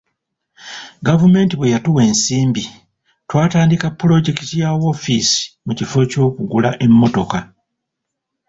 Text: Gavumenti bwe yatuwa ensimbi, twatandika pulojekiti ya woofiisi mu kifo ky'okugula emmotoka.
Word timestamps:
Gavumenti 1.07 1.53
bwe 1.55 1.71
yatuwa 1.73 2.01
ensimbi, 2.09 2.63
twatandika 3.29 3.87
pulojekiti 3.99 4.55
ya 4.63 4.69
woofiisi 4.79 5.41
mu 5.65 5.71
kifo 5.77 5.97
ky'okugula 6.11 6.69
emmotoka. 6.85 7.39